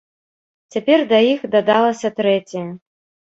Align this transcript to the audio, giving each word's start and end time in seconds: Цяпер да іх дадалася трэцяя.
Цяпер 0.75 1.03
да 1.11 1.19
іх 1.33 1.45
дадалася 1.57 2.13
трэцяя. 2.21 2.65